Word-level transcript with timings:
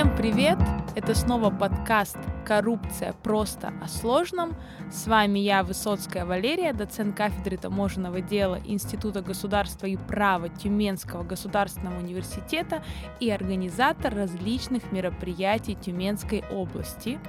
Всем 0.00 0.16
привет! 0.16 0.56
Это 0.96 1.14
снова 1.14 1.50
подкаст 1.50 2.16
«Коррупция 2.46 3.12
просто 3.12 3.74
о 3.82 3.86
сложном». 3.86 4.56
С 4.90 5.06
вами 5.06 5.40
я, 5.40 5.62
Высоцкая 5.62 6.24
Валерия, 6.24 6.72
доцент 6.72 7.14
кафедры 7.14 7.58
таможенного 7.58 8.22
дела 8.22 8.58
Института 8.64 9.20
государства 9.20 9.84
и 9.84 9.98
права 9.98 10.48
Тюменского 10.48 11.22
государственного 11.22 11.98
университета 11.98 12.82
и 13.20 13.28
организатор 13.28 14.14
различных 14.14 14.90
мероприятий 14.90 15.74
Тюменской 15.74 16.44
области. 16.50 17.20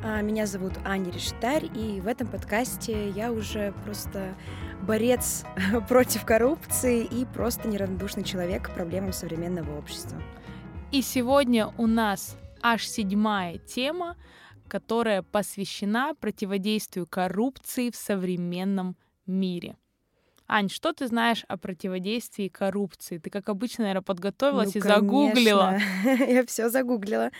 А, 0.00 0.22
меня 0.22 0.46
зовут 0.46 0.72
Аня 0.86 1.10
Рештарь, 1.12 1.66
и 1.74 2.00
в 2.00 2.06
этом 2.06 2.28
подкасте 2.28 3.10
я 3.10 3.32
уже 3.32 3.74
просто 3.84 4.34
борец 4.80 5.44
против 5.90 6.24
коррупции 6.24 7.04
и 7.04 7.26
просто 7.26 7.68
неравнодушный 7.68 8.24
человек 8.24 8.70
к 8.70 8.74
проблемам 8.74 9.12
современного 9.12 9.76
общества. 9.76 10.18
И 10.94 11.02
сегодня 11.02 11.72
у 11.76 11.88
нас 11.88 12.36
аж 12.62 12.86
седьмая 12.86 13.58
тема, 13.58 14.16
которая 14.68 15.22
посвящена 15.22 16.14
противодействию 16.14 17.04
коррупции 17.04 17.90
в 17.90 17.96
современном 17.96 18.96
мире. 19.26 19.76
Ань, 20.46 20.68
что 20.68 20.92
ты 20.92 21.06
знаешь 21.06 21.44
о 21.48 21.56
противодействии 21.56 22.48
коррупции? 22.48 23.16
Ты, 23.16 23.30
как 23.30 23.48
обычно, 23.48 23.84
наверное, 23.84 24.02
подготовилась 24.02 24.74
ну, 24.74 24.78
и 24.78 24.82
загуглила. 24.82 25.78
Я 26.04 26.44
все 26.44 26.68
загуглила. 26.68 27.30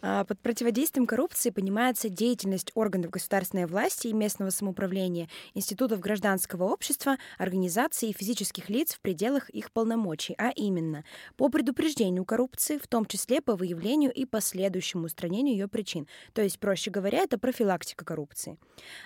Под 0.00 0.40
противодействием 0.40 1.06
коррупции 1.06 1.50
понимается 1.50 2.08
деятельность 2.08 2.70
органов 2.74 3.10
государственной 3.10 3.66
власти 3.66 4.06
и 4.06 4.12
местного 4.14 4.48
самоуправления, 4.48 5.28
институтов 5.52 6.00
гражданского 6.00 6.64
общества, 6.64 7.18
организаций 7.36 8.08
и 8.08 8.14
физических 8.14 8.70
лиц 8.70 8.94
в 8.94 9.00
пределах 9.00 9.50
их 9.50 9.70
полномочий, 9.70 10.34
а 10.38 10.50
именно 10.50 11.04
по 11.36 11.50
предупреждению 11.50 12.24
коррупции, 12.24 12.78
в 12.78 12.86
том 12.86 13.04
числе 13.04 13.42
по 13.42 13.56
выявлению 13.56 14.10
и 14.10 14.24
последующему 14.24 15.04
устранению 15.04 15.54
ее 15.54 15.68
причин. 15.68 16.08
То 16.32 16.40
есть, 16.40 16.58
проще 16.58 16.90
говоря, 16.90 17.18
это 17.18 17.36
профилактика 17.36 18.06
коррупции. 18.06 18.58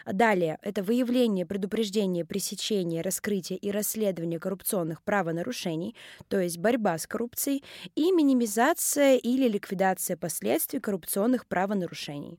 Далее, 0.06 0.58
это 0.62 0.84
выявление, 0.84 1.44
предупреждение, 1.44 2.24
пресечение, 2.24 3.02
раскрытие 3.02 3.47
раскрытие 3.48 3.58
и 3.58 3.70
расследование 3.70 4.38
коррупционных 4.38 5.02
правонарушений, 5.02 5.94
то 6.28 6.40
есть 6.40 6.58
борьба 6.58 6.98
с 6.98 7.06
коррупцией, 7.06 7.62
и 7.96 8.12
минимизация 8.12 9.16
или 9.16 9.48
ликвидация 9.48 10.16
последствий 10.16 10.80
коррупционных 10.80 11.46
правонарушений. 11.46 12.38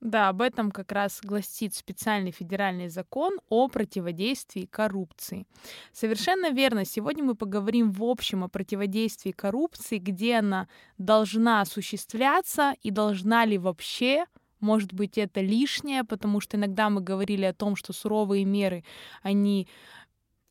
Да, 0.00 0.28
об 0.28 0.42
этом 0.42 0.70
как 0.70 0.92
раз 0.92 1.20
гласит 1.22 1.74
специальный 1.74 2.30
федеральный 2.30 2.88
закон 2.88 3.40
о 3.48 3.68
противодействии 3.68 4.66
коррупции. 4.66 5.46
Совершенно 5.92 6.50
верно. 6.50 6.84
Сегодня 6.84 7.24
мы 7.24 7.34
поговорим 7.34 7.90
в 7.90 8.02
общем 8.02 8.44
о 8.44 8.48
противодействии 8.48 9.32
коррупции, 9.32 9.98
где 9.98 10.40
она 10.40 10.68
должна 10.98 11.62
осуществляться 11.62 12.74
и 12.82 12.90
должна 12.90 13.46
ли 13.46 13.56
вообще 13.56 14.26
может 14.64 14.94
быть, 14.94 15.18
это 15.18 15.42
лишнее, 15.42 16.04
потому 16.04 16.40
что 16.40 16.56
иногда 16.56 16.88
мы 16.88 17.02
говорили 17.02 17.44
о 17.44 17.52
том, 17.52 17.76
что 17.76 17.92
суровые 17.92 18.44
меры, 18.44 18.82
они 19.22 19.68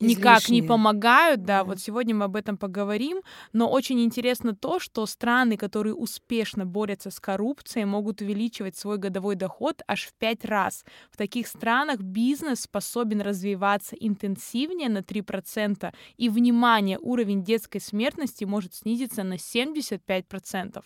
никак 0.04 0.50
не 0.50 0.62
помогают, 0.62 1.44
да, 1.44 1.64
вот 1.64 1.80
сегодня 1.80 2.16
мы 2.16 2.26
об 2.26 2.36
этом 2.36 2.58
поговорим, 2.58 3.22
но 3.52 3.70
очень 3.70 4.02
интересно 4.02 4.56
то, 4.56 4.80
что 4.80 5.06
страны, 5.06 5.58
которые 5.58 5.96
успешно 5.96 6.66
борются 6.66 7.12
с 7.12 7.20
коррупцией, 7.20 7.86
могут 7.86 8.22
увеличивать 8.22 8.78
свой 8.78 8.98
годовой 8.98 9.36
доход 9.36 9.82
аж 9.88 10.06
в 10.06 10.14
пять 10.14 10.46
раз. 10.46 10.86
В 11.12 11.18
таких 11.18 11.48
странах 11.48 12.00
бизнес 12.02 12.62
способен 12.62 13.22
развиваться 13.22 13.96
интенсивнее 13.96 14.90
на 14.90 15.00
3%, 15.00 15.94
и, 16.18 16.30
внимание, 16.30 17.00
уровень 17.00 17.44
детской 17.44 17.80
смертности 17.80 18.44
может 18.46 18.74
снизиться 18.74 19.24
на 19.24 19.36
75%. 19.36 20.84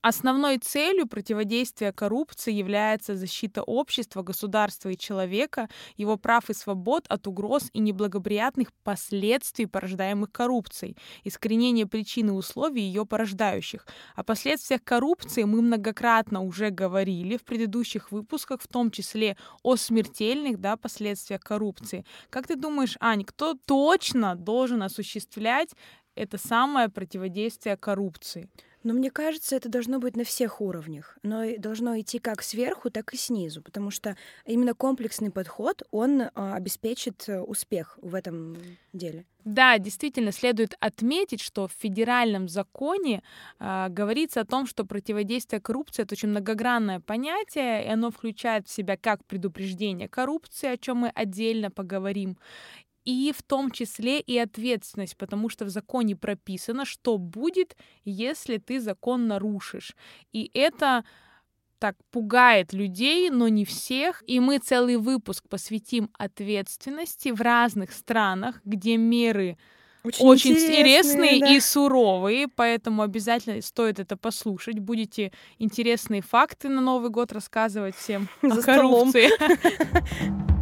Основной 0.00 0.58
целью 0.58 1.08
противодействия 1.08 1.92
коррупции 1.92 2.52
является 2.52 3.16
защита 3.16 3.64
общества, 3.64 4.22
государства 4.22 4.90
и 4.90 4.96
человека, 4.96 5.68
его 5.96 6.16
прав 6.16 6.50
и 6.50 6.54
свобод 6.54 7.04
от 7.08 7.26
угроз 7.26 7.68
и 7.72 7.80
неблагоприятных 7.80 8.72
последствий, 8.84 9.66
порождаемых 9.66 10.30
коррупцией, 10.30 10.96
искоренение 11.24 11.86
причин 11.86 12.28
и 12.28 12.32
условий 12.32 12.82
ее 12.82 13.06
порождающих. 13.06 13.88
О 14.14 14.22
последствиях 14.22 14.84
коррупции 14.84 15.42
мы 15.42 15.62
многократно 15.62 16.42
уже 16.42 16.70
говорили 16.70 17.36
в 17.36 17.44
предыдущих 17.44 18.12
выпусках, 18.12 18.62
в 18.62 18.68
том 18.68 18.92
числе 18.92 19.36
о 19.64 19.74
смертельных 19.74 20.60
да, 20.60 20.76
последствиях 20.76 21.40
коррупции. 21.40 22.04
Как 22.30 22.46
ты 22.46 22.54
думаешь, 22.54 22.96
Ань, 23.00 23.24
кто 23.24 23.54
точно 23.66 24.36
должен 24.36 24.84
осуществлять 24.84 25.70
это 26.14 26.38
самое 26.38 26.88
противодействие 26.88 27.76
коррупции? 27.76 28.48
Но 28.82 28.94
мне 28.94 29.10
кажется, 29.10 29.56
это 29.56 29.68
должно 29.68 29.98
быть 29.98 30.16
на 30.16 30.24
всех 30.24 30.60
уровнях. 30.60 31.18
Но 31.22 31.44
должно 31.58 31.98
идти 31.98 32.18
как 32.18 32.42
сверху, 32.42 32.90
так 32.90 33.12
и 33.12 33.16
снизу, 33.16 33.62
потому 33.62 33.90
что 33.90 34.16
именно 34.46 34.74
комплексный 34.74 35.30
подход, 35.30 35.82
он 35.90 36.22
а, 36.34 36.54
обеспечит 36.54 37.28
э, 37.28 37.40
успех 37.40 37.98
в 38.00 38.14
этом 38.14 38.56
деле. 38.92 39.24
Да, 39.44 39.78
действительно, 39.78 40.30
следует 40.30 40.74
отметить, 40.78 41.40
что 41.40 41.68
в 41.68 41.72
федеральном 41.72 42.48
законе 42.48 43.22
э, 43.58 43.86
говорится 43.88 44.42
о 44.42 44.44
том, 44.44 44.66
что 44.66 44.84
противодействие 44.84 45.60
коррупции 45.60 46.02
это 46.02 46.14
очень 46.14 46.28
многогранное 46.28 47.00
понятие, 47.00 47.84
и 47.86 47.88
оно 47.88 48.10
включает 48.10 48.68
в 48.68 48.70
себя 48.70 48.96
как 48.96 49.24
предупреждение 49.24 50.08
коррупции, 50.08 50.68
о 50.68 50.76
чем 50.76 50.98
мы 50.98 51.08
отдельно 51.08 51.70
поговорим, 51.70 52.36
и 53.08 53.32
в 53.32 53.42
том 53.42 53.70
числе 53.70 54.20
и 54.20 54.36
ответственность, 54.36 55.16
потому 55.16 55.48
что 55.48 55.64
в 55.64 55.70
законе 55.70 56.14
прописано, 56.14 56.84
что 56.84 57.16
будет, 57.16 57.74
если 58.04 58.58
ты 58.58 58.80
закон 58.80 59.26
нарушишь. 59.26 59.96
И 60.34 60.50
это 60.52 61.06
так 61.78 61.96
пугает 62.10 62.74
людей, 62.74 63.30
но 63.30 63.48
не 63.48 63.64
всех. 63.64 64.22
И 64.26 64.40
мы 64.40 64.58
целый 64.58 64.98
выпуск 64.98 65.48
посвятим 65.48 66.10
ответственности 66.18 67.30
в 67.30 67.40
разных 67.40 67.92
странах, 67.92 68.60
где 68.66 68.98
меры 68.98 69.56
очень, 70.04 70.26
очень 70.26 70.50
интересные, 70.50 71.38
интересные 71.38 71.40
да. 71.40 71.54
и 71.54 71.60
суровые, 71.60 72.48
поэтому 72.48 73.00
обязательно 73.00 73.62
стоит 73.62 74.00
это 74.00 74.18
послушать. 74.18 74.80
Будете 74.80 75.32
интересные 75.58 76.20
факты 76.20 76.68
на 76.68 76.82
Новый 76.82 77.08
год 77.08 77.32
рассказывать 77.32 77.96
всем 77.96 78.28
За 78.42 78.60
о 78.60 78.62
коррупции. 78.62 79.30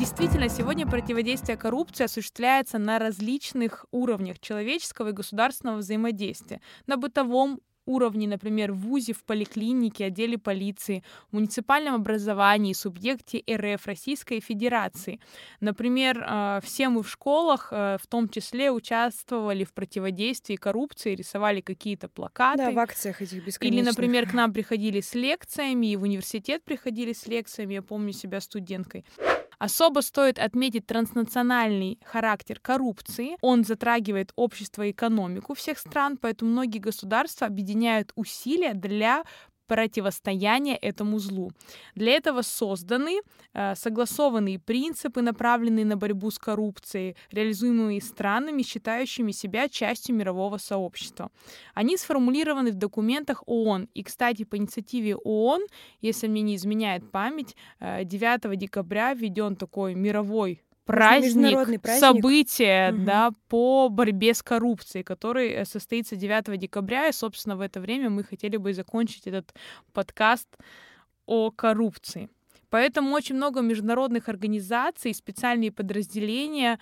Действительно, 0.00 0.48
сегодня 0.48 0.86
противодействие 0.86 1.58
коррупции 1.58 2.04
осуществляется 2.04 2.78
на 2.78 2.98
различных 2.98 3.84
уровнях 3.90 4.40
человеческого 4.40 5.10
и 5.10 5.12
государственного 5.12 5.76
взаимодействия. 5.76 6.62
На 6.86 6.96
бытовом 6.96 7.60
уровне, 7.84 8.26
например, 8.26 8.72
в 8.72 8.78
ВУЗе, 8.78 9.12
в 9.12 9.24
поликлинике, 9.24 10.06
отделе 10.06 10.38
полиции, 10.38 11.02
в 11.30 11.34
муниципальном 11.34 11.96
образовании, 11.96 12.72
субъекте 12.72 13.42
РФ, 13.50 13.86
Российской 13.86 14.40
Федерации. 14.40 15.20
Например, 15.60 16.24
э, 16.26 16.60
все 16.62 16.88
мы 16.88 17.02
в 17.02 17.10
школах 17.10 17.68
э, 17.70 17.98
в 18.00 18.06
том 18.06 18.28
числе 18.28 18.70
участвовали 18.70 19.64
в 19.64 19.74
противодействии 19.74 20.56
коррупции, 20.56 21.14
рисовали 21.14 21.60
какие-то 21.60 22.08
плакаты. 22.08 22.64
Да, 22.64 22.70
в 22.70 22.78
акциях 22.78 23.20
этих 23.20 23.44
бесконечных. 23.44 23.80
Или, 23.80 23.86
например, 23.86 24.28
к 24.28 24.32
нам 24.32 24.52
приходили 24.52 25.00
с 25.00 25.14
лекциями, 25.14 25.92
и 25.92 25.96
в 25.96 26.04
университет 26.04 26.64
приходили 26.64 27.12
с 27.12 27.26
лекциями, 27.26 27.74
я 27.74 27.82
помню 27.82 28.12
себя 28.12 28.40
студенткой. 28.40 29.04
Особо 29.60 30.00
стоит 30.00 30.38
отметить 30.38 30.86
транснациональный 30.86 31.98
характер 32.02 32.58
коррупции. 32.60 33.36
Он 33.42 33.62
затрагивает 33.62 34.32
общество 34.34 34.84
и 34.84 34.90
экономику 34.90 35.52
всех 35.52 35.78
стран, 35.78 36.16
поэтому 36.16 36.50
многие 36.50 36.78
государства 36.78 37.46
объединяют 37.46 38.10
усилия 38.14 38.72
для 38.72 39.22
противостояния 39.70 40.74
этому 40.74 41.20
злу. 41.20 41.52
Для 41.94 42.12
этого 42.12 42.42
созданы 42.42 43.20
э, 43.54 43.74
согласованные 43.76 44.58
принципы, 44.58 45.22
направленные 45.22 45.84
на 45.84 45.96
борьбу 45.96 46.30
с 46.30 46.38
коррупцией, 46.38 47.14
реализуемые 47.30 48.00
странами, 48.00 48.62
считающими 48.62 49.32
себя 49.32 49.68
частью 49.68 50.16
мирового 50.16 50.58
сообщества. 50.58 51.30
Они 51.74 51.96
сформулированы 51.96 52.72
в 52.72 52.74
документах 52.74 53.44
ООН. 53.46 53.88
И, 53.94 54.02
кстати, 54.02 54.44
по 54.44 54.56
инициативе 54.56 55.14
ООН, 55.14 55.60
если 56.02 56.28
мне 56.28 56.42
не 56.42 56.56
изменяет 56.56 57.12
память, 57.12 57.54
9 57.80 58.44
э, 58.44 58.56
декабря 58.56 59.14
введен 59.14 59.54
такой 59.54 59.94
мировой 59.94 60.62
праздник, 60.84 61.82
праздник. 61.82 62.00
событие, 62.00 62.92
угу. 62.92 63.04
да, 63.04 63.30
по 63.48 63.88
борьбе 63.88 64.34
с 64.34 64.42
коррупцией, 64.42 65.04
который 65.04 65.50
э, 65.50 65.64
состоится 65.64 66.16
9 66.16 66.58
декабря, 66.58 67.08
и, 67.08 67.12
собственно, 67.12 67.56
в 67.56 67.60
это 67.60 67.80
время 67.80 68.10
мы 68.10 68.24
хотели 68.24 68.56
бы 68.56 68.72
закончить 68.74 69.26
этот 69.26 69.54
подкаст 69.92 70.48
о 71.26 71.50
коррупции. 71.50 72.28
Поэтому 72.70 73.12
очень 73.14 73.36
много 73.36 73.60
международных 73.60 74.28
организаций, 74.28 75.14
специальные 75.14 75.72
подразделения 75.72 76.78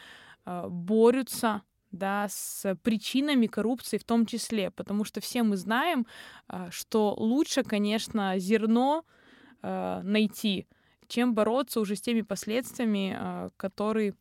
э, 0.47 0.67
борются 0.69 1.63
да, 1.91 2.27
с 2.29 2.77
причинами 2.83 3.47
коррупции 3.47 3.97
в 3.97 4.05
том 4.05 4.27
числе, 4.27 4.71
потому 4.71 5.05
что 5.05 5.21
все 5.21 5.43
мы 5.43 5.57
знаем, 5.57 6.07
э, 6.49 6.69
что 6.71 7.15
лучше, 7.15 7.63
конечно, 7.63 8.39
зерно 8.39 9.05
найти, 9.61 10.69
чем 11.09 11.35
бороться 11.35 11.81
уже 11.81 11.97
с 11.97 12.01
теми 12.01 12.23
последствиями, 12.23 13.17
а, 13.19 13.49
которые 13.57 14.15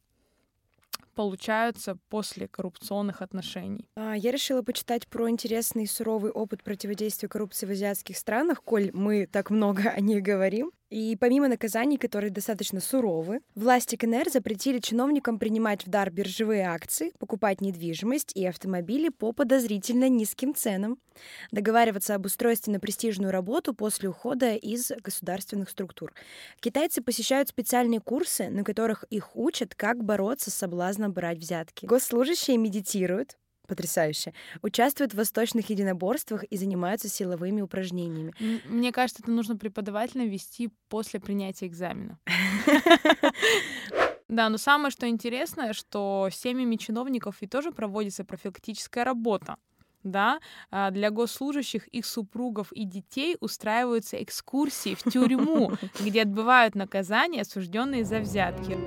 получаются 1.18 1.98
после 2.10 2.48
коррупционных 2.48 3.22
отношений. 3.22 3.90
А, 3.96 4.14
я 4.16 4.32
решила 4.32 4.62
почитать 4.62 5.08
про 5.08 5.30
интересный 5.30 5.88
суровый 5.88 6.32
опыт 6.32 6.64
противодействия 6.64 7.28
коррупции 7.28 7.66
в 7.66 7.72
азиатских 7.72 8.18
странах, 8.18 8.64
коль 8.64 8.92
мы 8.94 9.26
так 9.26 9.50
много 9.50 9.90
о 9.90 10.00
них 10.00 10.22
говорим. 10.22 10.72
И 10.90 11.18
помимо 11.20 11.50
наказаний, 11.50 11.98
которые 11.98 12.32
достаточно 12.32 12.80
суровы, 12.80 13.42
власти 13.56 13.98
КНР 13.98 14.30
запретили 14.30 14.80
чиновникам 14.80 15.38
принимать 15.38 15.86
в 15.86 15.90
дар 15.90 16.10
биржевые 16.10 16.66
акции, 16.68 17.12
покупать 17.20 17.60
недвижимость 17.60 18.32
и 18.36 18.46
автомобили 18.46 19.10
по 19.10 19.34
подозрительно 19.34 20.08
низким 20.08 20.56
ценам, 20.56 20.98
договариваться 21.52 22.16
об 22.16 22.26
устройстве 22.26 22.72
на 22.72 22.80
престижную 22.80 23.32
работу 23.32 23.74
после 23.74 24.08
ухода 24.08 24.56
из 24.56 24.92
государственных 25.04 25.70
структур. 25.70 26.14
Китайцы 26.62 27.02
посещают 27.02 27.50
специальные 27.50 28.00
курсы, 28.00 28.50
на 28.50 28.64
которых 28.64 29.04
их 29.10 29.36
учат, 29.36 29.76
как 29.76 30.04
бороться 30.06 30.52
с 30.52 30.56
соблазном 30.56 31.12
брать 31.12 31.40
взятки. 31.40 31.86
Госслужащие 31.86 32.56
медитируют, 32.56 33.38
потрясающе, 33.68 34.34
участвуют 34.62 35.14
в 35.14 35.18
восточных 35.18 35.70
единоборствах 35.70 36.44
и 36.44 36.58
занимаются 36.58 37.10
силовыми 37.10 37.62
упражнениями. 37.62 38.34
Мне 38.66 38.92
кажется, 38.92 39.22
это 39.24 39.32
нужно 39.32 39.58
преподавательно 39.58 40.26
вести 40.26 40.70
после 40.90 41.20
принятия 41.20 41.68
экзамена. 41.68 42.18
Да, 44.30 44.50
но 44.50 44.58
самое 44.58 44.92
что 44.92 45.08
интересное, 45.08 45.72
что 45.72 46.28
семьями 46.34 46.76
чиновников 46.76 47.38
и 47.42 47.48
тоже 47.48 47.72
проводится 47.72 48.26
профилактическая 48.26 49.06
работа. 49.06 49.56
Да, 50.04 50.40
а, 50.70 50.92
для 50.92 51.12
госслужащих, 51.12 51.88
их 51.88 52.06
супругов 52.06 52.72
и 52.72 52.86
детей 52.86 53.38
устраиваются 53.40 54.22
экскурсии 54.22 54.96
в 54.96 55.04
тюрьму, 55.04 55.72
где 56.00 56.22
отбывают 56.22 56.76
наказание, 56.76 57.42
осужденные 57.42 58.06
за 58.06 58.20
взятки. 58.20 58.78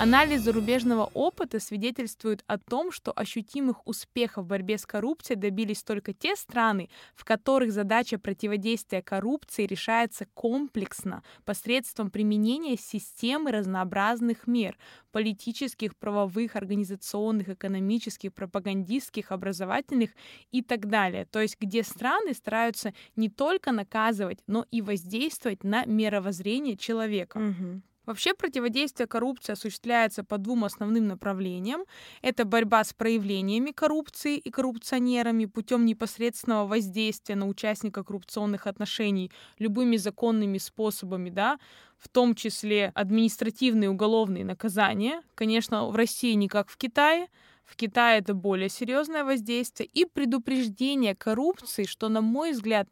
Анализ 0.00 0.40
зарубежного 0.40 1.10
опыта 1.12 1.60
свидетельствует 1.60 2.42
о 2.46 2.56
том, 2.56 2.90
что 2.90 3.12
ощутимых 3.14 3.86
успехов 3.86 4.46
в 4.46 4.48
борьбе 4.48 4.78
с 4.78 4.86
коррупцией 4.86 5.38
добились 5.38 5.82
только 5.82 6.14
те 6.14 6.36
страны, 6.36 6.88
в 7.14 7.26
которых 7.26 7.70
задача 7.70 8.18
противодействия 8.18 9.02
коррупции 9.02 9.66
решается 9.66 10.26
комплексно 10.32 11.22
посредством 11.44 12.10
применения 12.10 12.78
системы 12.78 13.52
разнообразных 13.52 14.46
мер 14.46 14.78
политических, 15.12 15.94
правовых, 15.94 16.56
организационных, 16.56 17.50
экономических, 17.50 18.32
пропагандистских, 18.32 19.30
образовательных 19.30 20.12
и 20.50 20.62
так 20.62 20.88
далее. 20.88 21.26
То 21.26 21.42
есть 21.42 21.58
где 21.60 21.82
страны 21.82 22.32
стараются 22.32 22.94
не 23.16 23.28
только 23.28 23.70
наказывать, 23.70 24.38
но 24.46 24.64
и 24.70 24.80
воздействовать 24.80 25.62
на 25.62 25.84
мировоззрение 25.84 26.78
человека. 26.78 27.36
Угу. 27.36 27.82
Вообще 28.10 28.34
противодействие 28.34 29.06
коррупции 29.06 29.52
осуществляется 29.52 30.24
по 30.24 30.36
двум 30.36 30.64
основным 30.64 31.06
направлениям. 31.06 31.84
Это 32.22 32.44
борьба 32.44 32.82
с 32.82 32.92
проявлениями 32.92 33.70
коррупции 33.70 34.36
и 34.36 34.50
коррупционерами 34.50 35.44
путем 35.44 35.84
непосредственного 35.86 36.66
воздействия 36.66 37.36
на 37.36 37.46
участника 37.46 38.02
коррупционных 38.02 38.66
отношений 38.66 39.30
любыми 39.60 39.96
законными 39.96 40.58
способами, 40.58 41.30
да, 41.30 41.60
в 41.98 42.08
том 42.08 42.34
числе 42.34 42.90
административные 42.96 43.90
уголовные 43.90 44.44
наказания. 44.44 45.22
Конечно, 45.36 45.86
в 45.86 45.94
России 45.94 46.32
не 46.32 46.48
как 46.48 46.68
в 46.68 46.76
Китае, 46.76 47.28
в 47.64 47.76
Китае 47.76 48.18
это 48.18 48.34
более 48.34 48.70
серьезное 48.70 49.22
воздействие 49.22 49.88
и 49.94 50.04
предупреждение 50.04 51.14
коррупции, 51.14 51.84
что, 51.84 52.08
на 52.08 52.22
мой 52.22 52.50
взгляд, 52.50 52.88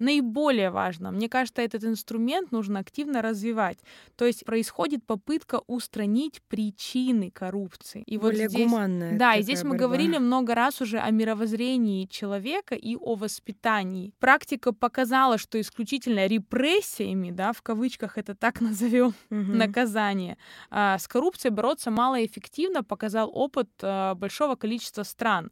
наиболее 0.00 0.70
важно. 0.70 1.10
Мне 1.10 1.28
кажется, 1.28 1.62
этот 1.62 1.84
инструмент 1.84 2.52
нужно 2.52 2.80
активно 2.80 3.22
развивать. 3.22 3.78
То 4.16 4.24
есть 4.24 4.44
происходит 4.44 5.04
попытка 5.04 5.60
устранить 5.66 6.42
причины 6.48 7.30
коррупции. 7.30 8.02
И 8.06 8.16
Более 8.18 8.48
вот 8.48 8.52
здесь, 8.52 8.66
гуманная. 8.66 9.18
Да, 9.18 9.34
и 9.34 9.42
здесь 9.42 9.62
мы 9.62 9.70
борьба. 9.70 9.86
говорили 9.86 10.18
много 10.18 10.54
раз 10.54 10.80
уже 10.80 10.98
о 10.98 11.10
мировоззрении 11.10 12.06
человека 12.06 12.74
и 12.74 12.96
о 12.96 13.14
воспитании. 13.14 14.12
Практика 14.18 14.72
показала, 14.72 15.38
что 15.38 15.60
исключительно 15.60 16.26
репрессиями, 16.26 17.30
да, 17.30 17.52
в 17.52 17.62
кавычках 17.62 18.18
это 18.18 18.34
так 18.34 18.60
назовем, 18.60 19.14
угу. 19.30 19.52
наказание, 19.52 20.36
а, 20.70 20.98
с 20.98 21.06
коррупцией 21.06 21.52
бороться 21.52 21.90
малоэффективно, 21.90 22.82
показал 22.82 23.30
опыт 23.32 23.68
а, 23.82 24.14
большого 24.14 24.56
количества 24.56 25.02
стран. 25.02 25.50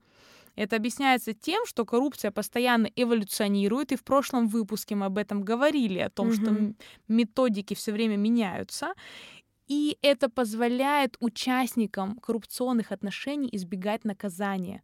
Это 0.59 0.75
объясняется 0.75 1.35
тем, 1.35 1.65
что 1.67 1.87
коррупция 1.87 2.33
постоянно 2.33 2.91
эволюционирует, 2.97 3.93
и 3.93 3.97
в 3.97 4.03
прошлом 4.03 4.49
выпуске 4.49 4.97
мы 4.97 5.07
об 5.07 5.17
этом 5.17 5.45
говорили, 5.45 6.01
о 6.01 6.11
том, 6.11 6.29
угу. 6.29 6.35
что 6.35 6.75
методики 7.07 7.75
все 7.75 7.93
время 7.93 8.17
меняются. 8.17 8.95
И 9.69 9.99
это 10.03 10.29
позволяет 10.29 11.17
участникам 11.21 12.19
коррупционных 12.19 12.91
отношений 12.91 13.49
избегать 13.53 14.05
наказания. 14.05 14.83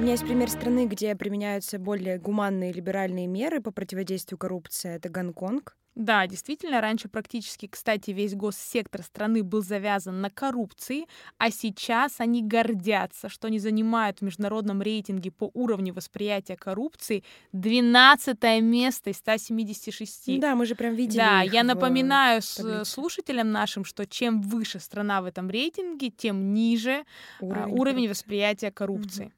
У 0.00 0.02
меня 0.02 0.12
есть 0.12 0.24
пример 0.24 0.48
страны, 0.48 0.86
где 0.86 1.14
применяются 1.14 1.78
более 1.78 2.18
гуманные 2.18 2.72
либеральные 2.72 3.26
меры 3.26 3.60
по 3.60 3.70
противодействию 3.70 4.38
коррупции. 4.38 4.96
Это 4.96 5.10
Гонконг. 5.10 5.76
Да, 5.94 6.26
действительно, 6.26 6.80
раньше 6.80 7.10
практически, 7.10 7.66
кстати, 7.66 8.10
весь 8.10 8.34
госсектор 8.34 9.02
страны 9.02 9.42
был 9.42 9.62
завязан 9.62 10.22
на 10.22 10.30
коррупции, 10.30 11.04
а 11.36 11.50
сейчас 11.50 12.14
они 12.18 12.42
гордятся, 12.42 13.28
что 13.28 13.48
они 13.48 13.58
занимают 13.58 14.20
в 14.20 14.22
международном 14.22 14.80
рейтинге 14.80 15.30
по 15.30 15.50
уровню 15.52 15.92
восприятия 15.92 16.56
коррупции 16.56 17.22
12 17.52 18.42
место 18.62 19.10
из 19.10 19.18
176. 19.18 20.40
Да, 20.40 20.54
мы 20.54 20.64
же 20.64 20.76
прям 20.76 20.94
видели. 20.94 21.18
Да, 21.18 21.42
я 21.42 21.62
напоминаю 21.62 22.40
слушателям 22.40 23.52
нашим, 23.52 23.84
что 23.84 24.06
чем 24.06 24.40
выше 24.40 24.80
страна 24.80 25.20
в 25.20 25.26
этом 25.26 25.50
рейтинге, 25.50 26.08
тем 26.08 26.54
ниже 26.54 27.04
а, 27.42 27.44
уровень, 27.44 27.78
уровень 27.78 28.08
восприятия 28.08 28.70
коррупции. 28.70 29.24
Угу. 29.24 29.32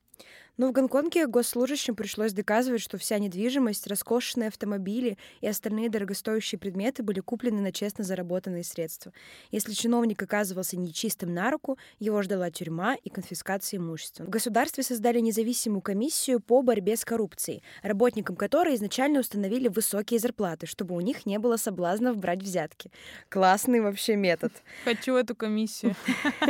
Но 0.56 0.68
в 0.68 0.72
Гонконге 0.72 1.26
госслужащим 1.26 1.96
пришлось 1.96 2.32
доказывать, 2.32 2.82
что 2.82 2.98
вся 2.98 3.18
недвижимость, 3.18 3.86
роскошные 3.86 4.48
автомобили 4.48 5.18
и 5.40 5.48
остальные 5.48 5.88
дорогостоящие 5.88 6.58
предметы 6.58 7.02
были 7.02 7.20
куплены 7.20 7.60
на 7.60 7.72
честно 7.72 8.04
заработанные 8.04 8.64
средства. 8.64 9.12
Если 9.50 9.72
чиновник 9.72 10.22
оказывался 10.22 10.76
нечистым 10.76 11.32
на 11.32 11.50
руку, 11.50 11.78
его 11.98 12.22
ждала 12.22 12.50
тюрьма 12.50 12.94
и 12.94 13.08
конфискация 13.08 13.78
имущества. 13.78 14.24
В 14.24 14.28
государстве 14.28 14.82
создали 14.82 15.20
независимую 15.20 15.80
комиссию 15.80 16.40
по 16.40 16.62
борьбе 16.62 16.96
с 16.96 17.04
коррупцией, 17.04 17.62
работникам 17.82 18.36
которой 18.36 18.74
изначально 18.74 19.20
установили 19.20 19.68
высокие 19.68 20.20
зарплаты, 20.20 20.66
чтобы 20.66 20.94
у 20.94 21.00
них 21.00 21.26
не 21.26 21.38
было 21.38 21.56
соблазнов 21.56 22.16
брать 22.16 22.42
взятки. 22.42 22.90
Классный 23.28 23.80
вообще 23.80 24.16
метод. 24.16 24.52
Хочу 24.84 25.14
эту 25.14 25.34
комиссию. 25.34 25.94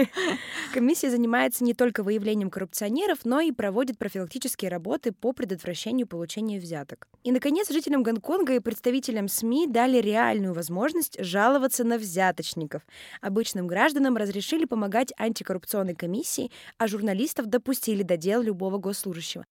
Комиссия 0.74 1.10
занимается 1.10 1.64
не 1.64 1.74
только 1.74 2.02
выявлением 2.02 2.50
коррупционеров, 2.50 3.20
но 3.24 3.40
и 3.40 3.52
проводит 3.52 3.91
проводит 3.92 3.98
профилактические 3.98 4.70
работы 4.70 5.12
по 5.12 5.32
предотвращению 5.32 6.06
получения 6.06 6.58
взяток. 6.58 7.06
И, 7.24 7.32
наконец, 7.32 7.70
жителям 7.70 8.02
Гонконга 8.02 8.54
и 8.54 8.60
представителям 8.60 9.28
СМИ 9.28 9.66
дали 9.68 10.00
реальную 10.00 10.54
возможность 10.54 11.16
жаловаться 11.22 11.84
на 11.84 11.98
взяточников. 11.98 12.82
Обычным 13.20 13.66
гражданам 13.66 14.16
разрешили 14.16 14.64
помогать 14.64 15.12
антикоррупционной 15.18 15.94
комиссии, 15.94 16.50
а 16.78 16.88
журналистов 16.88 17.46
допустили 17.46 18.02
до 18.02 18.16
дел 18.16 18.42
любого 18.42 18.78
госслужащего. 18.78 19.44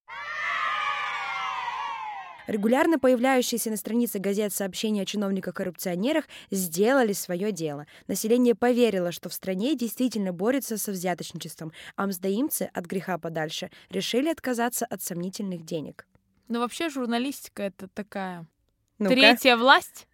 Регулярно 2.46 2.98
появляющиеся 2.98 3.70
на 3.70 3.76
странице 3.76 4.18
газет 4.18 4.52
сообщения 4.52 5.02
о 5.02 5.06
чиновниках-коррупционерах 5.06 6.24
сделали 6.50 7.12
свое 7.12 7.52
дело. 7.52 7.86
Население 8.08 8.54
поверило, 8.54 9.12
что 9.12 9.28
в 9.28 9.34
стране 9.34 9.76
действительно 9.76 10.32
борется 10.32 10.76
со 10.76 10.92
взяточничеством, 10.92 11.72
а 11.96 12.06
мздоимцы 12.06 12.70
от 12.72 12.86
греха 12.86 13.18
подальше 13.18 13.70
решили 13.90 14.28
отказаться 14.28 14.86
от 14.86 15.02
сомнительных 15.02 15.64
денег. 15.64 16.06
Но 16.48 16.60
вообще 16.60 16.90
журналистика 16.90 17.62
это 17.62 17.88
такая 17.88 18.46
ну 18.98 19.08
третья 19.08 19.56
власть. 19.56 20.06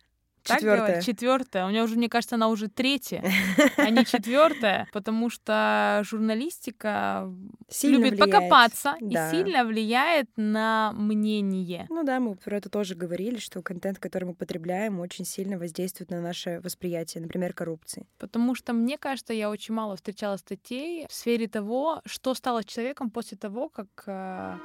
Четвертая. 0.54 1.02
Четвертая. 1.02 1.66
У 1.66 1.68
меня 1.68 1.84
уже, 1.84 1.96
мне 1.96 2.08
кажется, 2.08 2.36
она 2.36 2.48
уже 2.48 2.68
третья, 2.68 3.24
а 3.76 3.90
не 3.90 4.04
четвертая, 4.04 4.88
потому 4.92 5.30
что 5.30 6.02
журналистика 6.04 7.32
сильно 7.68 7.96
любит 7.96 8.12
влияет. 8.12 8.32
покопаться 8.32 8.94
да. 9.00 9.28
и 9.28 9.30
сильно 9.30 9.64
влияет 9.64 10.28
на 10.36 10.92
мнение. 10.94 11.86
Ну 11.90 12.04
да, 12.04 12.20
мы 12.20 12.34
про 12.36 12.56
это 12.56 12.68
тоже 12.68 12.94
говорили, 12.94 13.38
что 13.38 13.62
контент, 13.62 13.98
который 13.98 14.24
мы 14.24 14.34
потребляем, 14.34 15.00
очень 15.00 15.24
сильно 15.24 15.58
воздействует 15.58 16.10
на 16.10 16.20
наше 16.20 16.60
восприятие, 16.62 17.22
например, 17.22 17.52
коррупции. 17.52 18.06
Потому 18.18 18.54
что, 18.54 18.72
мне 18.72 18.98
кажется, 18.98 19.32
я 19.32 19.50
очень 19.50 19.74
мало 19.74 19.96
встречала 19.96 20.36
статей 20.36 21.06
в 21.08 21.12
сфере 21.12 21.48
того, 21.48 22.00
что 22.04 22.34
стало 22.34 22.64
человеком 22.64 23.10
после 23.10 23.36
того, 23.36 23.68
как 23.68 23.88
э, 24.06 24.58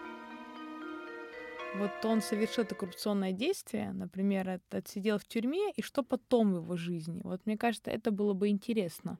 вот 1.75 1.91
он 2.03 2.21
совершил 2.21 2.63
это 2.63 2.75
коррупционное 2.75 3.31
действие, 3.31 3.91
например, 3.93 4.59
отсидел 4.69 5.17
в 5.17 5.25
тюрьме, 5.25 5.71
и 5.71 5.81
что 5.81 6.03
потом 6.03 6.53
в 6.53 6.57
его 6.57 6.77
жизни? 6.77 7.21
Вот 7.23 7.41
мне 7.45 7.57
кажется, 7.57 7.91
это 7.91 8.11
было 8.11 8.33
бы 8.33 8.49
интересно. 8.49 9.17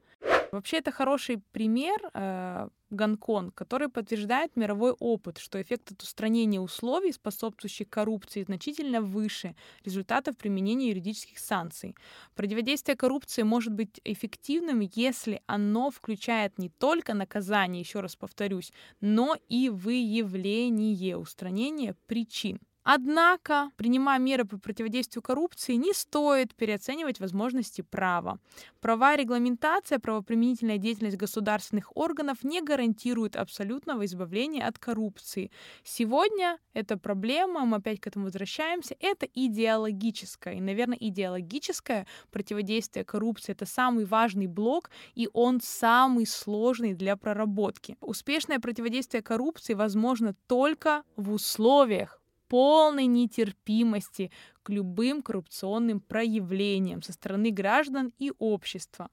Вообще 0.53 0.77
это 0.77 0.91
хороший 0.91 1.39
пример 1.51 1.97
э, 2.13 2.67
Гонконг, 2.91 3.55
который 3.55 3.89
подтверждает 3.89 4.55
мировой 4.55 4.91
опыт, 4.91 5.39
что 5.39 5.59
эффект 5.59 5.93
от 5.93 6.03
устранения 6.03 6.61
условий, 6.61 7.11
способствующих 7.11 7.89
коррупции, 7.89 8.43
значительно 8.43 9.01
выше 9.01 9.55
результатов 9.83 10.37
применения 10.37 10.89
юридических 10.89 11.39
санкций. 11.39 11.95
Противодействие 12.35 12.95
коррупции 12.95 13.41
может 13.41 13.73
быть 13.73 13.99
эффективным, 14.03 14.81
если 14.81 15.41
оно 15.47 15.89
включает 15.89 16.59
не 16.59 16.69
только 16.69 17.15
наказание, 17.15 17.81
еще 17.81 18.01
раз 18.01 18.15
повторюсь, 18.15 18.71
но 19.01 19.35
и 19.49 19.69
выявление, 19.69 21.17
устранение 21.17 21.95
причин. 22.05 22.59
Однако, 22.83 23.71
принимая 23.77 24.19
меры 24.19 24.45
по 24.45 24.57
противодействию 24.57 25.21
коррупции, 25.21 25.75
не 25.75 25.93
стоит 25.93 26.53
переоценивать 26.53 27.19
возможности 27.19 27.81
права. 27.81 28.39
Права 28.81 29.15
регламентация, 29.15 29.99
правоприменительная 29.99 30.77
деятельность 30.77 31.17
государственных 31.17 31.95
органов 31.95 32.43
не 32.43 32.61
гарантируют 32.61 33.35
абсолютного 33.35 34.05
избавления 34.05 34.67
от 34.67 34.79
коррупции. 34.79 35.51
Сегодня 35.83 36.59
эта 36.73 36.97
проблема, 36.97 37.65
мы 37.65 37.77
опять 37.77 38.01
к 38.01 38.07
этому 38.07 38.25
возвращаемся, 38.25 38.95
это 38.99 39.27
идеологическая. 39.33 40.55
И, 40.55 40.61
наверное, 40.61 40.97
идеологическое 40.99 42.05
противодействие 42.31 43.05
коррупции— 43.05 43.51
это 43.53 43.65
самый 43.65 44.05
важный 44.05 44.47
блок, 44.47 44.89
и 45.15 45.29
он 45.31 45.61
самый 45.61 46.25
сложный 46.25 46.93
для 46.93 47.15
проработки. 47.15 47.95
Успешное 48.01 48.59
противодействие 48.59 49.23
коррупции 49.23 49.73
возможно 49.73 50.35
только 50.47 51.03
в 51.15 51.31
условиях 51.31 52.22
полной 52.53 53.07
нетерпимости 53.07 54.29
к 54.61 54.69
любым 54.69 55.23
коррупционным 55.23 55.99
проявлениям 55.99 57.01
со 57.01 57.11
стороны 57.11 57.49
граждан 57.49 58.13
и 58.19 58.31
общества. 58.37 59.09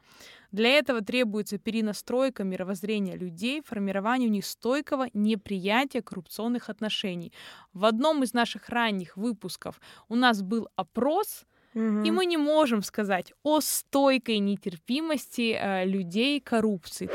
Для 0.53 0.69
этого 0.69 1.01
требуется 1.01 1.57
перенастройка 1.57 2.45
мировоззрения 2.45 3.17
людей, 3.17 3.63
формирование 3.65 4.29
у 4.29 4.33
них 4.33 4.45
стойкого 4.45 5.07
неприятия 5.15 6.03
коррупционных 6.03 6.69
отношений. 6.69 7.33
В 7.73 7.87
одном 7.87 8.25
из 8.25 8.35
наших 8.35 8.69
ранних 8.69 9.17
выпусков 9.17 9.81
у 10.11 10.17
нас 10.17 10.43
был 10.43 10.69
опрос, 10.77 11.47
Угу. 11.73 12.03
И 12.03 12.11
мы 12.11 12.27
не 12.27 12.37
можем 12.37 12.83
сказать 12.83 13.33
о 13.45 13.61
стойкой 13.61 14.41
нетерпимости 14.41 15.57
э, 15.57 15.85
людей 15.87 16.41
коррупции. 16.41 17.09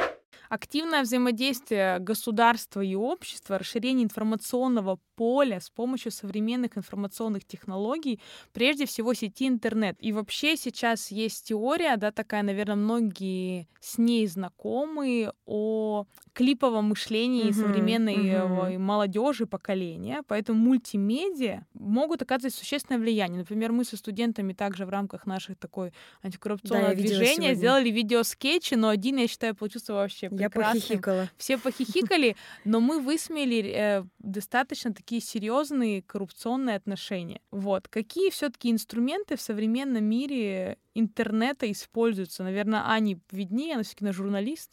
Активное 0.49 1.01
взаимодействие 1.01 1.99
государства 1.99 2.81
и 2.81 2.95
общества, 2.95 3.57
расширение 3.57 4.03
информационного 4.03 4.99
поля 5.15 5.59
с 5.59 5.69
помощью 5.69 6.11
современных 6.11 6.77
информационных 6.77 7.45
технологий, 7.45 8.19
прежде 8.53 8.85
всего 8.85 9.13
сети 9.13 9.47
интернет. 9.47 9.95
И 9.99 10.11
вообще 10.11 10.57
сейчас 10.57 11.11
есть 11.11 11.47
теория, 11.47 11.97
да, 11.97 12.11
такая, 12.11 12.43
наверное, 12.43 12.75
многие 12.75 13.67
с 13.79 13.97
ней 13.97 14.27
знакомы, 14.27 15.31
о 15.45 16.05
клиповом 16.33 16.89
мышлении 16.89 17.49
uh-huh, 17.49 17.53
современной 17.53 18.15
uh-huh. 18.15 18.77
молодежи 18.77 19.45
поколения. 19.45 20.23
Поэтому 20.27 20.59
мультимедиа 20.59 21.65
могут 21.73 22.21
оказывать 22.21 22.55
существенное 22.55 22.99
влияние. 22.99 23.39
Например, 23.39 23.71
мы 23.71 23.85
со 23.85 23.95
студентами 23.95 24.53
также 24.53 24.85
в 24.85 24.89
рамках 24.89 25.25
наших 25.25 25.57
такой 25.57 25.93
антикоррупционного 26.23 26.95
да, 26.95 26.95
движения 26.95 27.53
сделали 27.55 27.89
видеоскетчи, 27.89 28.73
но 28.73 28.89
один, 28.89 29.17
я 29.17 29.27
считаю, 29.27 29.55
получился 29.55 29.93
вообще 29.93 30.29
я 30.31 30.49
похихикала. 30.49 31.29
Все 31.37 31.57
похихикали, 31.65 32.35
но 32.65 32.81
мы 32.81 32.99
высмеяли 32.99 33.73
э, 33.73 34.03
достаточно 34.19 34.93
такие 35.05 35.21
серьезные 35.21 36.01
коррупционные 36.01 36.75
отношения. 36.75 37.39
Вот. 37.51 37.87
Какие 37.87 38.31
все-таки 38.31 38.71
инструменты 38.71 39.35
в 39.35 39.41
современном 39.41 40.03
мире 40.03 40.79
интернета 40.95 41.71
используются? 41.71 42.43
Наверное, 42.43 42.91
Ани 42.91 43.19
виднее, 43.29 43.75
она 43.75 43.83
все-таки 43.83 44.03
на 44.03 44.13
журналист. 44.13 44.71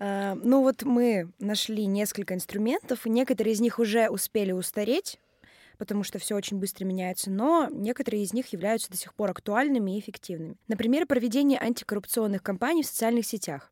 А, 0.00 0.34
ну 0.42 0.62
вот 0.62 0.82
мы 0.82 1.30
нашли 1.38 1.86
несколько 1.86 2.34
инструментов, 2.34 3.06
и 3.06 3.10
некоторые 3.10 3.54
из 3.54 3.60
них 3.60 3.78
уже 3.78 4.08
успели 4.08 4.50
устареть, 4.50 5.20
потому 5.78 6.02
что 6.02 6.18
все 6.18 6.34
очень 6.34 6.58
быстро 6.58 6.84
меняется, 6.84 7.30
но 7.30 7.68
некоторые 7.70 8.24
из 8.24 8.32
них 8.32 8.48
являются 8.48 8.90
до 8.90 8.96
сих 8.96 9.14
пор 9.14 9.30
актуальными 9.30 9.96
и 9.96 10.00
эффективными. 10.00 10.56
Например, 10.66 11.06
проведение 11.06 11.60
антикоррупционных 11.60 12.42
кампаний 12.42 12.82
в 12.82 12.86
социальных 12.86 13.26
сетях. 13.26 13.71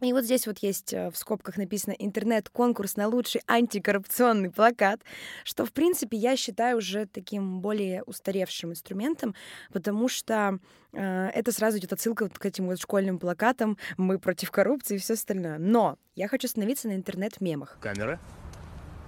И 0.00 0.12
вот 0.12 0.24
здесь 0.24 0.46
вот 0.46 0.58
есть 0.58 0.92
э, 0.92 1.10
в 1.10 1.16
скобках 1.16 1.56
написано 1.56 1.92
«Интернет-конкурс 1.92 2.94
на 2.96 3.08
лучший 3.08 3.42
антикоррупционный 3.48 4.48
плакат», 4.48 5.00
что, 5.42 5.64
в 5.64 5.72
принципе, 5.72 6.16
я 6.16 6.36
считаю 6.36 6.78
уже 6.78 7.06
таким 7.06 7.60
более 7.60 8.04
устаревшим 8.04 8.70
инструментом, 8.70 9.34
потому 9.72 10.08
что 10.08 10.60
э, 10.92 11.30
это 11.34 11.50
сразу 11.50 11.78
идет 11.78 11.92
отсылка 11.92 12.24
вот 12.24 12.38
к 12.38 12.46
этим 12.46 12.66
вот 12.66 12.78
школьным 12.80 13.18
плакатам 13.18 13.76
«Мы 13.96 14.20
против 14.20 14.52
коррупции» 14.52 14.94
и 14.94 14.98
все 14.98 15.14
остальное. 15.14 15.58
Но 15.58 15.98
я 16.14 16.28
хочу 16.28 16.46
остановиться 16.46 16.86
на 16.86 16.92
интернет-мемах. 16.92 17.78
Камера? 17.80 18.20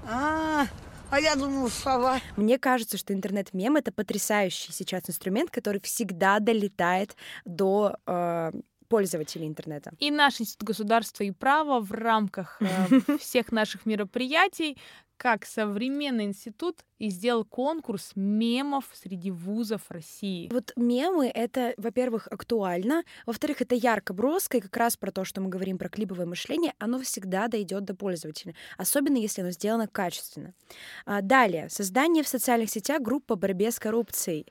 А, 0.08 0.66
а 1.10 1.20
я 1.20 1.36
думал, 1.36 1.68
слова. 1.70 2.18
Мне 2.36 2.58
кажется, 2.58 2.96
что 2.96 3.14
интернет-мем— 3.14 3.76
это 3.76 3.92
потрясающий 3.92 4.72
сейчас 4.72 5.08
инструмент, 5.08 5.50
который 5.50 5.80
всегда 5.80 6.40
долетает 6.40 7.14
до 7.44 7.96
э, 8.06 8.50
пользователей 8.90 9.46
интернета. 9.46 9.92
И 10.00 10.10
наш 10.10 10.40
Институт 10.40 10.68
государства 10.68 11.24
и 11.24 11.30
права 11.30 11.80
в 11.80 11.92
рамках 11.92 12.60
э, 12.60 13.16
всех 13.18 13.52
наших 13.52 13.86
мероприятий 13.86 14.76
как 15.16 15.46
современный 15.46 16.24
институт 16.24 16.84
и 17.00 17.08
сделал 17.08 17.44
конкурс 17.44 18.12
мемов 18.14 18.84
среди 18.92 19.30
вузов 19.30 19.80
России. 19.88 20.48
Вот 20.52 20.72
мемы— 20.76 21.28
это, 21.34 21.74
во-первых, 21.78 22.28
актуально, 22.30 23.04
во-вторых, 23.26 23.62
это 23.62 23.74
ярко, 23.74 24.12
броско, 24.12 24.58
и 24.58 24.60
как 24.60 24.76
раз 24.76 24.96
про 24.96 25.10
то, 25.10 25.24
что 25.24 25.40
мы 25.40 25.48
говорим 25.48 25.78
про 25.78 25.88
клиповое 25.88 26.26
мышление, 26.26 26.74
оно 26.78 27.00
всегда 27.00 27.48
дойдет 27.48 27.84
до 27.84 27.94
пользователя, 27.94 28.54
особенно 28.76 29.16
если 29.16 29.40
оно 29.40 29.50
сделано 29.50 29.88
качественно. 29.88 30.52
А 31.06 31.22
далее, 31.22 31.70
создание 31.70 32.22
в 32.22 32.28
социальных 32.28 32.70
сетях 32.70 33.00
групп 33.00 33.24
по 33.24 33.34
борьбе 33.34 33.70
с 33.70 33.78
коррупцией. 33.78 34.46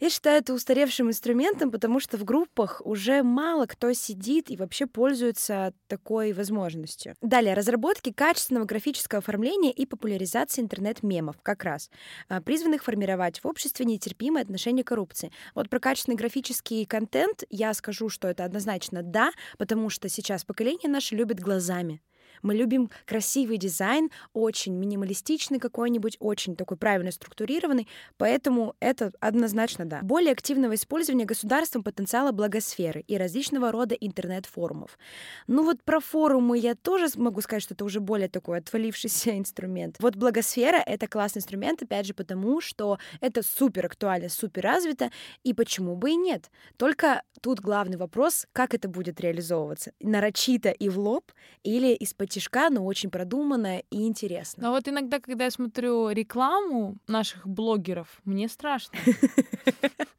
Я 0.00 0.10
считаю 0.10 0.40
это 0.40 0.52
устаревшим 0.52 1.08
инструментом, 1.08 1.70
потому 1.70 2.00
что 2.00 2.18
в 2.18 2.24
группах 2.24 2.82
уже 2.84 3.22
мало 3.22 3.66
кто 3.66 3.92
сидит 3.92 4.50
и 4.50 4.56
вообще 4.56 4.86
пользуется 4.86 5.72
такой 5.86 6.32
возможностью. 6.32 7.14
Далее, 7.20 7.54
разработки 7.54 8.12
качественного 8.12 8.64
графического 8.64 9.20
оформления 9.20 9.70
и 9.70 9.86
популяризации 9.86 10.60
интернет-мемов, 10.60 11.36
как 11.42 11.62
раз, 11.62 11.83
а, 12.28 12.40
призванных 12.40 12.84
формировать 12.84 13.40
в 13.40 13.46
обществе 13.46 13.84
нетерпимое 13.84 14.42
отношение 14.42 14.84
к 14.84 14.88
коррупции. 14.88 15.32
Вот 15.54 15.68
про 15.68 15.80
качественный 15.80 16.16
графический 16.16 16.84
контент 16.86 17.44
я 17.50 17.74
скажу, 17.74 18.08
что 18.08 18.28
это 18.28 18.44
однозначно 18.44 19.02
да, 19.02 19.30
потому 19.58 19.90
что 19.90 20.08
сейчас 20.08 20.44
поколение 20.44 20.90
наше 20.90 21.14
любит 21.14 21.40
глазами. 21.40 22.00
Мы 22.44 22.54
любим 22.54 22.90
красивый 23.06 23.56
дизайн, 23.56 24.10
очень 24.34 24.74
минималистичный 24.74 25.58
какой-нибудь, 25.58 26.18
очень 26.20 26.56
такой 26.56 26.76
правильно 26.76 27.10
структурированный, 27.10 27.88
поэтому 28.18 28.76
это 28.80 29.12
однозначно 29.18 29.86
да. 29.86 30.00
Более 30.02 30.32
активного 30.32 30.74
использования 30.74 31.24
государством 31.24 31.82
потенциала 31.82 32.32
благосферы 32.32 33.00
и 33.08 33.16
различного 33.16 33.72
рода 33.72 33.94
интернет-форумов. 33.94 34.98
Ну 35.46 35.64
вот 35.64 35.82
про 35.82 36.00
форумы 36.00 36.58
я 36.58 36.74
тоже 36.74 37.06
могу 37.16 37.40
сказать, 37.40 37.62
что 37.62 37.72
это 37.72 37.84
уже 37.86 38.00
более 38.00 38.28
такой 38.28 38.58
отвалившийся 38.58 39.38
инструмент. 39.38 39.96
Вот 39.98 40.16
благосфера— 40.16 40.82
это 40.86 41.08
классный 41.08 41.38
инструмент, 41.38 41.82
опять 41.82 42.06
же, 42.06 42.12
потому 42.12 42.60
что 42.60 42.98
это 43.22 43.42
супер 43.42 43.86
актуально, 43.86 44.28
супер 44.28 44.64
развито, 44.64 45.10
и 45.44 45.54
почему 45.54 45.96
бы 45.96 46.10
и 46.10 46.16
нет. 46.16 46.50
Только 46.76 47.22
тут 47.44 47.60
главный 47.60 47.98
вопрос, 47.98 48.46
как 48.52 48.72
это 48.72 48.88
будет 48.88 49.20
реализовываться. 49.20 49.92
Нарочито 50.00 50.70
и 50.70 50.88
в 50.88 50.98
лоб 50.98 51.30
или 51.62 51.94
из-под 51.94 52.30
но 52.70 52.86
очень 52.86 53.10
продуманная 53.10 53.84
и 53.90 54.06
интересная. 54.06 54.64
Но 54.64 54.70
вот 54.70 54.88
иногда, 54.88 55.20
когда 55.20 55.44
я 55.44 55.50
смотрю 55.50 56.08
рекламу 56.08 56.96
наших 57.06 57.46
блогеров, 57.46 58.22
мне 58.24 58.48
страшно. 58.48 58.98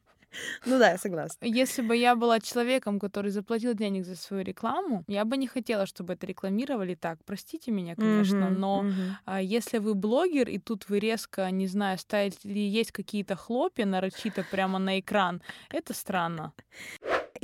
Ну 0.66 0.80
да, 0.80 0.92
я 0.92 0.98
согласна. 0.98 1.46
Если 1.46 1.82
бы 1.82 1.96
я 1.96 2.16
была 2.16 2.40
человеком, 2.40 3.00
который 3.00 3.32
заплатил 3.32 3.74
денег 3.74 4.06
за 4.06 4.16
свою 4.16 4.44
рекламу, 4.44 5.04
я 5.08 5.24
бы 5.24 5.38
не 5.38 5.48
хотела, 5.48 5.86
чтобы 5.86 6.14
это 6.14 6.28
рекламировали 6.28 6.96
так. 6.96 7.20
Простите 7.26 7.72
меня, 7.72 7.96
конечно, 7.96 8.46
mm-hmm, 8.46 8.58
но 8.58 8.84
mm-hmm. 8.84 9.12
А, 9.26 9.42
если 9.42 9.78
вы 9.78 9.94
блогер, 9.94 10.50
и 10.50 10.58
тут 10.58 10.90
вы 10.90 11.00
резко, 11.00 11.50
не 11.52 11.68
знаю, 11.68 11.98
ставите 11.98 12.50
ли 12.50 12.62
есть 12.62 12.92
какие-то 12.92 13.36
хлопья 13.38 13.86
нарочито 13.86 14.46
прямо 14.52 14.78
на 14.80 15.00
экран, 15.00 15.42
это 15.70 15.94
странно. 15.94 16.52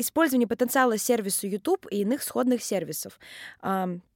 Использование 0.01 0.48
потенциала 0.48 0.98
сервису 0.98 1.48
YouTube 1.48 1.86
и 1.91 2.01
иных 2.01 2.24
сходных 2.24 2.63
сервисов. 2.63 3.20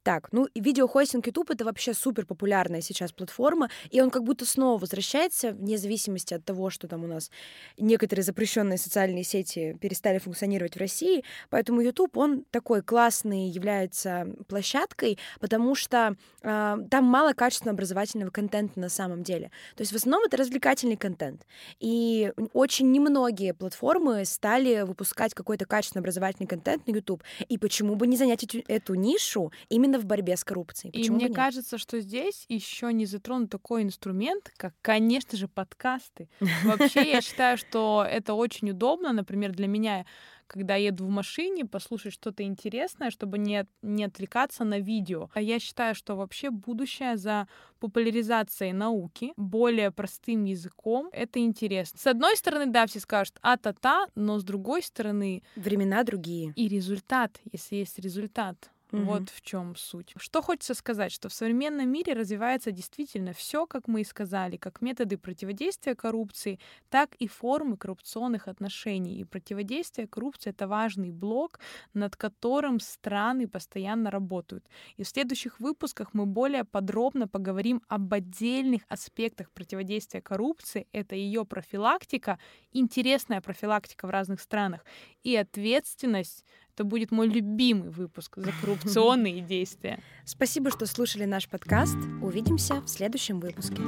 Так, 0.06 0.28
ну 0.30 0.46
видеохостинг 0.54 1.26
YouTube 1.26 1.50
это 1.50 1.64
вообще 1.64 1.92
супер 1.92 2.26
популярная 2.26 2.80
сейчас 2.80 3.10
платформа, 3.10 3.70
и 3.90 4.00
он 4.00 4.10
как 4.10 4.22
будто 4.22 4.46
снова 4.46 4.78
возвращается, 4.78 5.50
вне 5.50 5.78
зависимости 5.78 6.32
от 6.32 6.44
того, 6.44 6.70
что 6.70 6.86
там 6.86 7.02
у 7.02 7.08
нас 7.08 7.28
некоторые 7.76 8.22
запрещенные 8.22 8.78
социальные 8.78 9.24
сети 9.24 9.76
перестали 9.80 10.18
функционировать 10.18 10.76
в 10.76 10.78
России, 10.78 11.24
поэтому 11.50 11.80
YouTube 11.80 12.16
он 12.18 12.44
такой 12.52 12.82
классный 12.82 13.48
является 13.48 14.28
площадкой, 14.46 15.18
потому 15.40 15.74
что 15.74 16.14
э, 16.40 16.76
там 16.88 17.04
мало 17.04 17.32
качественного 17.32 17.74
образовательного 17.74 18.30
контента 18.30 18.78
на 18.78 18.88
самом 18.88 19.24
деле. 19.24 19.50
То 19.74 19.82
есть 19.82 19.92
в 19.92 19.96
основном 19.96 20.22
это 20.24 20.36
развлекательный 20.36 20.96
контент, 20.96 21.44
и 21.80 22.32
очень 22.52 22.92
немногие 22.92 23.54
платформы 23.54 24.24
стали 24.24 24.82
выпускать 24.82 25.34
какой-то 25.34 25.64
качественный 25.64 26.02
образовательный 26.02 26.46
контент 26.46 26.86
на 26.86 26.92
YouTube, 26.92 27.24
и 27.48 27.58
почему 27.58 27.96
бы 27.96 28.06
не 28.06 28.16
занять 28.16 28.44
эту, 28.44 28.62
эту 28.68 28.94
нишу 28.94 29.50
именно 29.68 29.95
в 29.98 30.04
борьбе 30.04 30.36
с 30.36 30.44
коррупцией? 30.44 30.92
Почему 30.92 31.18
и 31.18 31.24
мне 31.24 31.34
кажется, 31.34 31.78
что 31.78 32.00
здесь 32.00 32.44
еще 32.48 32.92
не 32.92 33.06
затронут 33.06 33.50
такой 33.50 33.82
инструмент, 33.82 34.52
как, 34.56 34.74
конечно 34.82 35.36
же, 35.36 35.48
подкасты. 35.48 36.28
Вообще, 36.64 37.10
я 37.10 37.20
считаю, 37.22 37.58
что 37.58 38.06
это 38.08 38.34
очень 38.34 38.70
удобно. 38.70 39.12
Например, 39.12 39.52
для 39.52 39.66
меня 39.66 40.04
когда 40.46 40.76
еду 40.76 41.06
в 41.06 41.08
машине, 41.08 41.64
послушать 41.64 42.12
что-то 42.12 42.42
интересное, 42.42 43.10
чтобы 43.10 43.38
не, 43.38 43.66
не 43.82 44.04
отвлекаться 44.04 44.64
на 44.64 44.78
видео. 44.78 45.28
А 45.34 45.40
я 45.40 45.58
считаю, 45.58 45.94
что 45.94 46.14
вообще 46.14 46.50
будущее 46.50 47.16
за 47.16 47.48
популяризацией 47.80 48.72
науки 48.72 49.32
более 49.36 49.90
простым 49.90 50.44
языком. 50.44 51.08
Это 51.12 51.40
интересно. 51.40 51.98
С 51.98 52.06
одной 52.06 52.36
стороны, 52.36 52.66
да, 52.66 52.86
все 52.86 53.00
скажут 53.00 53.38
а-та-та, 53.42 54.06
но 54.14 54.38
с 54.38 54.44
другой 54.44 54.82
стороны... 54.82 55.42
Времена 55.56 56.04
другие. 56.04 56.52
И 56.56 56.68
результат, 56.68 57.40
если 57.52 57.76
есть 57.76 57.98
результат. 57.98 58.70
Угу. 58.92 59.02
Вот 59.02 59.30
в 59.30 59.40
чем 59.42 59.74
суть. 59.74 60.12
Что 60.16 60.42
хочется 60.42 60.74
сказать, 60.74 61.10
что 61.10 61.28
в 61.28 61.32
современном 61.32 61.88
мире 61.88 62.12
развивается 62.12 62.70
действительно 62.70 63.32
все, 63.32 63.66
как 63.66 63.88
мы 63.88 64.02
и 64.02 64.04
сказали, 64.04 64.56
как 64.56 64.80
методы 64.80 65.18
противодействия 65.18 65.94
коррупции, 65.94 66.60
так 66.88 67.14
и 67.16 67.26
формы 67.26 67.76
коррупционных 67.76 68.46
отношений. 68.46 69.18
И 69.18 69.24
противодействие 69.24 70.06
коррупции 70.06 70.50
это 70.50 70.68
важный 70.68 71.10
блок, 71.10 71.58
над 71.94 72.16
которым 72.16 72.78
страны 72.78 73.48
постоянно 73.48 74.10
работают. 74.10 74.64
И 74.96 75.02
в 75.02 75.08
следующих 75.08 75.58
выпусках 75.58 76.14
мы 76.14 76.26
более 76.26 76.64
подробно 76.64 77.26
поговорим 77.26 77.82
об 77.88 78.12
отдельных 78.14 78.82
аспектах 78.88 79.50
противодействия 79.50 80.20
коррупции. 80.22 80.86
Это 80.92 81.16
ее 81.16 81.44
профилактика, 81.44 82.38
интересная 82.72 83.40
профилактика 83.40 84.06
в 84.06 84.10
разных 84.10 84.40
странах 84.40 84.84
и 85.24 85.34
ответственность 85.34 86.44
это 86.76 86.84
будет 86.84 87.10
мой 87.10 87.26
любимый 87.26 87.88
выпуск 87.88 88.36
за 88.36 88.52
коррупционные 88.60 89.40
действия. 89.48 89.98
Спасибо, 90.26 90.70
что 90.70 90.84
слушали 90.84 91.24
наш 91.24 91.48
подкаст. 91.48 91.96
Увидимся 92.20 92.82
в 92.82 92.88
следующем 92.88 93.40
выпуске. 93.40 93.80